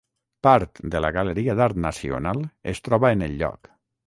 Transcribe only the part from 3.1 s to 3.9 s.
en el lloc.